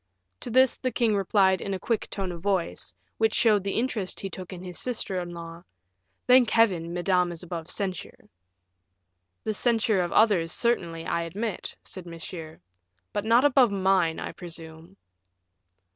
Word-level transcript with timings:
To 0.39 0.49
this 0.49 0.77
the 0.77 0.91
king 0.91 1.15
replied 1.15 1.61
in 1.61 1.75
a 1.75 1.79
quick 1.79 2.09
tone 2.09 2.31
of 2.31 2.41
voice, 2.41 2.95
which 3.19 3.35
showed 3.35 3.63
the 3.63 3.77
interest 3.77 4.19
he 4.19 4.31
took 4.31 4.51
in 4.51 4.63
his 4.63 4.79
sister 4.79 5.19
in 5.19 5.29
law, 5.29 5.61
"Thank 6.25 6.49
Heaven, 6.49 6.91
Madame 6.91 7.31
is 7.31 7.43
above 7.43 7.69
censure." 7.69 8.27
"The 9.43 9.53
censure 9.53 10.01
of 10.01 10.11
others, 10.11 10.51
certainly, 10.51 11.05
I 11.05 11.21
admit," 11.21 11.77
said 11.83 12.07
Monsieur; 12.07 12.59
"but 13.13 13.25
not 13.25 13.45
above 13.45 13.69
mine, 13.71 14.19
I 14.19 14.31
presume." 14.31 14.97